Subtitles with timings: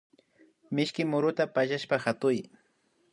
[0.77, 2.39] Mishki muruta pallashpa hatuy